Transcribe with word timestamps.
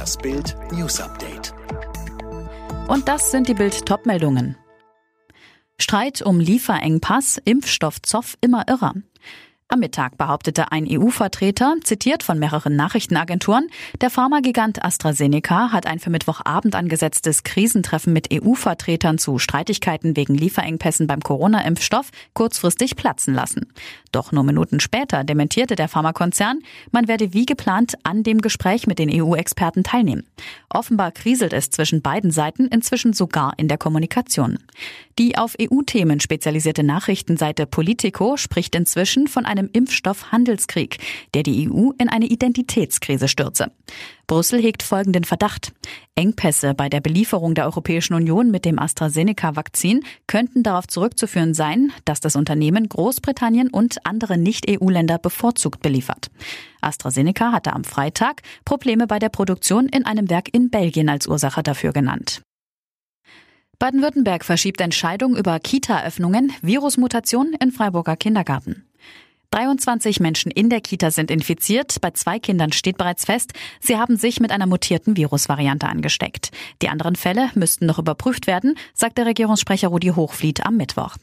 Das 0.00 0.16
Bild 0.16 0.56
News 0.72 0.98
Update. 0.98 1.52
Und 2.88 3.06
das 3.06 3.30
sind 3.30 3.48
die 3.48 3.52
Bild 3.52 3.84
Topmeldungen. 3.84 4.56
Streit 5.78 6.22
um 6.22 6.40
Lieferengpass, 6.40 7.38
Impfstoff 7.44 8.00
Zoff 8.00 8.38
immer 8.40 8.66
irrer. 8.66 8.94
Am 9.72 9.78
Mittag 9.78 10.18
behauptete 10.18 10.72
ein 10.72 10.84
EU-Vertreter, 10.90 11.76
zitiert 11.84 12.24
von 12.24 12.40
mehreren 12.40 12.74
Nachrichtenagenturen, 12.74 13.68
der 14.00 14.10
Pharmagigant 14.10 14.84
AstraZeneca 14.84 15.70
hat 15.70 15.86
ein 15.86 16.00
für 16.00 16.10
Mittwochabend 16.10 16.74
angesetztes 16.74 17.44
Krisentreffen 17.44 18.12
mit 18.12 18.32
EU-Vertretern 18.32 19.18
zu 19.18 19.38
Streitigkeiten 19.38 20.16
wegen 20.16 20.34
Lieferengpässen 20.34 21.06
beim 21.06 21.20
Corona-Impfstoff 21.20 22.10
kurzfristig 22.34 22.96
platzen 22.96 23.32
lassen. 23.32 23.72
Doch 24.10 24.32
nur 24.32 24.42
Minuten 24.42 24.80
später 24.80 25.22
dementierte 25.22 25.76
der 25.76 25.86
Pharmakonzern, 25.86 26.62
man 26.90 27.06
werde 27.06 27.32
wie 27.32 27.46
geplant 27.46 27.94
an 28.02 28.24
dem 28.24 28.40
Gespräch 28.40 28.88
mit 28.88 28.98
den 28.98 29.08
EU-Experten 29.08 29.84
teilnehmen. 29.84 30.26
Offenbar 30.68 31.12
kriselt 31.12 31.52
es 31.52 31.70
zwischen 31.70 32.02
beiden 32.02 32.32
Seiten 32.32 32.66
inzwischen 32.66 33.12
sogar 33.12 33.52
in 33.56 33.68
der 33.68 33.78
Kommunikation. 33.78 34.58
Die 35.20 35.36
auf 35.36 35.54
EU-Themen 35.60 36.18
spezialisierte 36.18 36.82
Nachrichtenseite 36.82 37.66
Politico 37.66 38.36
spricht 38.36 38.74
inzwischen 38.74 39.28
von 39.28 39.44
einem 39.44 39.59
Impfstoffhandelskrieg, 39.68 40.98
der 41.34 41.42
die 41.42 41.68
EU 41.68 41.90
in 41.98 42.08
eine 42.08 42.26
Identitätskrise 42.26 43.28
stürze. 43.28 43.70
Brüssel 44.26 44.62
hegt 44.62 44.82
folgenden 44.82 45.24
Verdacht. 45.24 45.72
Engpässe 46.14 46.74
bei 46.74 46.88
der 46.88 47.00
Belieferung 47.00 47.54
der 47.54 47.64
Europäischen 47.64 48.14
Union 48.14 48.50
mit 48.50 48.64
dem 48.64 48.78
AstraZeneca-Vakzin 48.78 50.04
könnten 50.26 50.62
darauf 50.62 50.86
zurückzuführen 50.86 51.52
sein, 51.52 51.92
dass 52.04 52.20
das 52.20 52.36
Unternehmen 52.36 52.88
Großbritannien 52.88 53.70
und 53.70 54.06
andere 54.06 54.38
Nicht-EU-Länder 54.38 55.18
bevorzugt 55.18 55.82
beliefert. 55.82 56.30
AstraZeneca 56.80 57.52
hatte 57.52 57.72
am 57.72 57.84
Freitag 57.84 58.42
Probleme 58.64 59.06
bei 59.06 59.18
der 59.18 59.30
Produktion 59.30 59.88
in 59.88 60.06
einem 60.06 60.30
Werk 60.30 60.54
in 60.54 60.70
Belgien 60.70 61.08
als 61.08 61.26
Ursache 61.26 61.62
dafür 61.62 61.92
genannt. 61.92 62.42
Baden-Württemberg 63.80 64.44
verschiebt 64.44 64.82
Entscheidung 64.82 65.34
über 65.34 65.58
Kita-Öffnungen, 65.58 66.52
Virusmutation 66.60 67.54
in 67.60 67.72
Freiburger 67.72 68.14
Kindergarten. 68.14 68.84
23 69.52 70.20
Menschen 70.20 70.52
in 70.52 70.70
der 70.70 70.80
Kita 70.80 71.10
sind 71.10 71.28
infiziert. 71.28 72.00
Bei 72.00 72.12
zwei 72.12 72.38
Kindern 72.38 72.70
steht 72.70 72.96
bereits 72.96 73.24
fest, 73.24 73.52
sie 73.80 73.96
haben 73.96 74.16
sich 74.16 74.38
mit 74.38 74.52
einer 74.52 74.66
mutierten 74.66 75.16
Virusvariante 75.16 75.88
angesteckt. 75.88 76.52
Die 76.82 76.88
anderen 76.88 77.16
Fälle 77.16 77.50
müssten 77.56 77.86
noch 77.86 77.98
überprüft 77.98 78.46
werden, 78.46 78.76
sagt 78.94 79.18
der 79.18 79.26
Regierungssprecher 79.26 79.88
Rudi 79.88 80.10
Hochfliet 80.10 80.64
am 80.64 80.76
Mittwoch. 80.76 81.16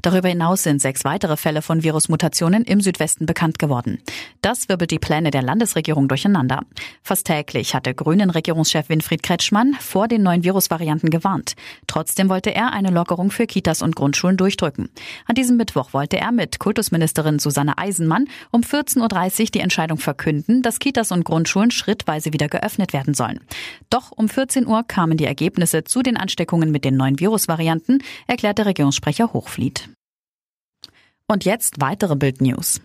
Darüber 0.00 0.30
hinaus 0.30 0.62
sind 0.62 0.80
sechs 0.80 1.04
weitere 1.04 1.36
Fälle 1.36 1.60
von 1.60 1.82
Virusmutationen 1.82 2.64
im 2.64 2.80
Südwesten 2.80 3.26
bekannt 3.26 3.58
geworden. 3.58 3.98
Das 4.40 4.70
wirbelt 4.70 4.90
die 4.90 4.98
Pläne 4.98 5.30
der 5.30 5.42
Landesregierung 5.42 6.08
durcheinander. 6.08 6.62
Fast 7.02 7.26
täglich 7.26 7.74
hatte 7.74 7.94
Grünen 7.94 8.30
Regierungschef 8.30 8.88
Winfried 8.88 9.22
Kretschmann 9.22 9.74
vor 9.78 10.08
den 10.08 10.22
neuen 10.22 10.42
Virusvarianten 10.42 11.10
gewarnt. 11.10 11.54
Trotzdem 11.86 12.30
wollte 12.30 12.54
er 12.54 12.72
eine 12.72 12.90
Lockerung 12.90 13.30
für 13.30 13.46
Kitas 13.46 13.82
und 13.82 13.94
Grundschulen 13.94 14.38
durchdrücken. 14.38 14.88
An 15.26 15.34
diesem 15.34 15.58
Mittwoch 15.58 15.92
wollte 15.92 16.16
er 16.16 16.32
mit 16.32 16.58
Kultusministerin 16.58 17.38
Susanne 17.38 17.73
Eisenmann 17.76 18.28
um 18.50 18.62
14.30 18.62 19.40
Uhr 19.40 19.46
die 19.46 19.60
Entscheidung 19.60 19.98
verkünden, 19.98 20.62
dass 20.62 20.78
Kitas 20.78 21.12
und 21.12 21.24
Grundschulen 21.24 21.70
schrittweise 21.70 22.32
wieder 22.32 22.48
geöffnet 22.48 22.92
werden 22.92 23.14
sollen. 23.14 23.40
Doch 23.90 24.12
um 24.12 24.28
14 24.28 24.66
Uhr 24.66 24.82
kamen 24.84 25.16
die 25.16 25.26
Ergebnisse 25.26 25.84
zu 25.84 26.02
den 26.02 26.16
Ansteckungen 26.16 26.70
mit 26.70 26.84
den 26.84 26.96
neuen 26.96 27.20
Virusvarianten, 27.20 28.02
erklärte 28.26 28.66
Regierungssprecher 28.66 29.32
Hochfliet. 29.32 29.88
Und 31.26 31.44
jetzt 31.44 31.80
weitere 31.80 32.16
Bild-News. 32.16 32.80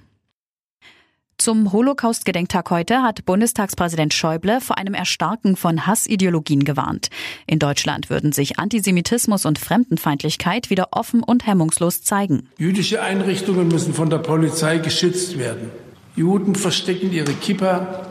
Zum 1.39 1.71
Holocaust-Gedenktag 1.71 2.69
heute 2.69 3.01
hat 3.01 3.23
Bundestagspräsident 3.23 4.13
Schäuble 4.13 4.59
vor 4.59 4.77
einem 4.77 4.93
Erstarken 4.93 5.55
von 5.55 5.87
Hassideologien 5.87 6.65
gewarnt. 6.65 7.07
In 7.47 7.59
Deutschland 7.59 8.09
würden 8.09 8.33
sich 8.33 8.59
Antisemitismus 8.59 9.45
und 9.45 9.57
Fremdenfeindlichkeit 9.57 10.69
wieder 10.69 10.89
offen 10.91 11.23
und 11.23 11.47
hemmungslos 11.47 12.01
zeigen. 12.01 12.49
Jüdische 12.57 13.01
Einrichtungen 13.01 13.69
müssen 13.69 13.93
von 13.93 14.09
der 14.09 14.17
Polizei 14.17 14.79
geschützt 14.79 15.39
werden. 15.39 15.71
Juden 16.17 16.55
verstecken 16.55 17.13
ihre 17.13 17.31
Kippa, 17.31 18.05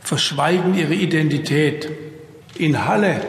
verschweigen 0.00 0.74
ihre 0.74 0.94
Identität. 0.94 1.90
In 2.56 2.86
Halle 2.86 3.20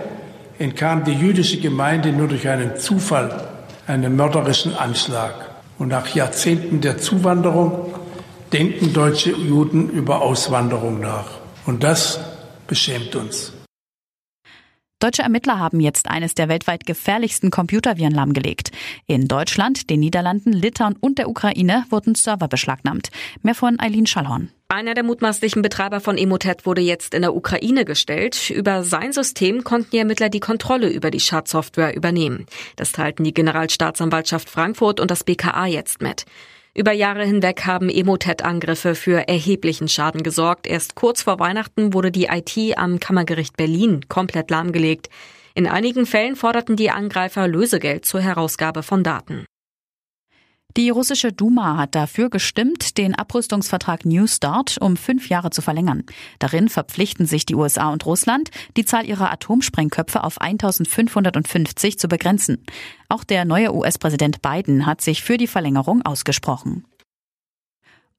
entkam 0.58 1.04
die 1.04 1.16
jüdische 1.16 1.60
Gemeinde 1.60 2.14
nur 2.14 2.30
durch 2.30 2.48
einen 2.48 2.78
Zufall 2.78 3.46
einem 3.88 4.16
mörderischen 4.16 4.74
Anschlag. 4.74 5.34
Und 5.78 5.90
nach 5.90 6.16
Jahrzehnten 6.16 6.80
der 6.80 6.98
Zuwanderung 6.98 7.94
denken 8.53 8.94
deutsche 8.94 9.31
Juden 9.31 9.90
über 9.90 10.22
Auswanderung 10.22 11.00
nach. 11.00 11.40
Und 11.66 11.84
das 11.84 12.19
beschämt 12.68 13.16
uns. 13.16 13.52
Deutsche 15.00 15.24
Ermittler 15.24 15.59
haben 15.59 15.81
jetzt 15.81 16.09
eines 16.09 16.34
der 16.34 16.47
weltweit 16.47 16.86
gefährlichsten 16.86 17.52
Computerviren 17.52 18.13
lahmgelegt. 18.13 18.72
In 19.06 19.28
Deutschland, 19.28 19.90
den 19.90 20.00
Niederlanden, 20.00 20.53
Litauen 20.53 20.96
und 20.96 21.18
der 21.18 21.28
Ukraine 21.28 21.84
wurden 21.90 22.16
Server 22.16 22.47
beschlagnahmt. 22.47 23.09
Mehr 23.42 23.56
von 23.56 23.81
Eileen 23.81 24.06
Schallhorn. 24.06 24.50
Einer 24.69 24.94
der 24.94 25.03
mutmaßlichen 25.03 25.62
Betreiber 25.62 26.00
von 26.00 26.18
Emotet 26.18 26.66
wurde 26.66 26.81
jetzt 26.81 27.13
in 27.13 27.22
der 27.22 27.36
Ukraine 27.36 27.84
gestellt. 27.84 28.50
Über 28.50 28.84
sein 28.84 29.12
System 29.12 29.66
konnten 29.66 29.90
die 29.92 29.97
Ermittler 29.97 30.30
die 30.30 30.40
Kontrolle 30.40 30.90
über 30.90 31.12
die 31.12 31.19
Schadsoftware 31.19 31.97
übernehmen. 31.97 32.46
Das 32.78 32.94
teilten 32.94 33.25
die 33.25 33.34
Generalstaatsanwaltschaft 33.34 34.50
Frankfurt 34.50 35.02
und 35.02 35.12
das 35.12 35.25
BKA 35.25 35.66
jetzt 35.66 36.02
mit. 36.02 36.25
Über 36.76 36.92
Jahre 36.92 37.24
hinweg 37.24 37.68
haben 37.68 37.88
Emotet-Angriffe 37.88 38.96
für 38.96 39.28
erheblichen 39.28 39.88
Schaden 39.88 40.24
gesorgt. 40.24 40.66
Erst 40.66 40.96
kurz 40.96 41.22
vor 41.22 41.38
Weihnachten 41.38 41.94
wurde 41.94 42.12
die 42.12 42.30
IT 42.32 42.78
am 42.80 43.00
Kammergericht 43.00 43.56
Berlin 43.58 44.02
komplett 44.10 44.50
lahmgelegt. 44.50 45.10
In 45.54 45.68
einigen 45.68 46.08
Fällen 46.08 46.36
forderten 46.36 46.76
die 46.76 46.90
Angreifer 46.90 47.48
Lösegeld 47.48 48.06
zur 48.06 48.22
Herausgabe 48.22 48.82
von 48.82 49.04
Daten. 49.04 49.46
Die 50.75 50.90
russische 50.90 51.31
Duma 51.31 51.78
hat 51.78 51.94
dafür 51.94 52.31
gestimmt, 52.31 52.97
den 52.97 53.13
Abrüstungsvertrag 53.13 54.06
New 54.06 54.25
Start 54.25 54.78
um 54.81 54.97
fünf 54.97 55.29
Jahre 55.29 55.51
zu 55.51 55.62
verlängern. 55.62 56.03
Darin 56.40 56.68
verpflichten 56.68 57.28
sich 57.28 57.46
die 57.46 57.53
USA 57.53 57.90
und 57.91 58.07
Russland, 58.07 58.50
die 58.75 58.84
Zahl 58.84 59.06
ihrer 59.06 59.31
Atomsprengköpfe 59.31 60.24
auf 60.24 60.41
1550 60.41 62.00
zu 62.00 62.07
begrenzen. 62.07 62.66
Auch 63.07 63.24
der 63.24 63.46
neue 63.46 63.75
US-Präsident 63.75 64.41
Biden 64.41 64.88
hat 64.88 65.01
sich 65.01 65.22
für 65.22 65.38
die 65.38 65.47
Verlängerung 65.47 66.01
ausgesprochen. 66.03 66.85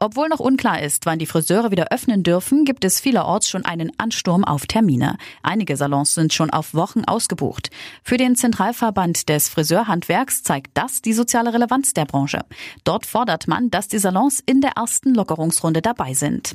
Obwohl 0.05 0.29
noch 0.29 0.39
unklar 0.39 0.83
ist, 0.83 1.07
wann 1.07 1.19
die 1.19 1.25
Friseure 1.25 1.71
wieder 1.71 1.91
öffnen 1.91 2.23
dürfen, 2.23 2.67
gibt 2.67 2.85
es 2.85 3.01
vielerorts 3.01 3.49
schon 3.49 3.65
einen 3.65 3.91
Ansturm 3.97 4.45
auf 4.45 4.67
Termine. 4.67 5.17
Einige 5.43 5.79
Salons 5.79 6.13
sind 6.13 6.35
schon 6.35 6.51
auf 6.51 6.75
Wochen 6.75 7.07
ausgebucht. 7.07 7.71
Für 8.03 8.19
den 8.19 8.37
Zentralverband 8.37 9.31
des 9.31 9.49
Friseurhandwerks 9.49 10.43
zeigt 10.43 10.77
das 10.77 11.01
die 11.01 11.15
soziale 11.15 11.55
Relevanz 11.55 11.95
der 11.95 12.05
Branche. 12.05 12.45
Dort 12.85 13.07
fordert 13.07 13.49
man, 13.49 13.71
dass 13.71 13.89
die 13.89 13.99
Salons 13.99 14.43
in 14.45 14.61
der 14.61 14.73
ersten 14.73 15.15
Lockerungsrunde 15.15 15.81
dabei 15.81 16.13
sind. 16.13 16.55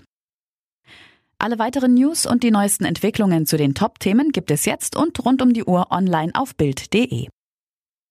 Alle 1.40 1.58
weiteren 1.58 1.96
News 1.96 2.28
und 2.28 2.44
die 2.44 2.52
neuesten 2.52 2.86
Entwicklungen 2.86 3.48
zu 3.48 3.58
den 3.58 3.74
Top-Themen 3.74 4.31
gibt 4.31 4.52
es 4.52 4.66
jetzt 4.66 4.96
und 4.96 5.26
rund 5.26 5.42
um 5.42 5.54
die 5.54 5.64
Uhr 5.64 5.88
online 5.90 6.34
auf 6.36 6.56
Bild.de. 6.56 7.30